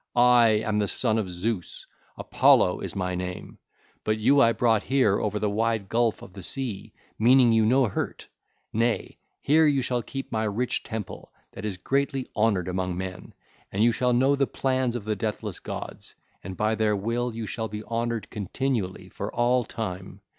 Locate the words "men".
12.97-13.35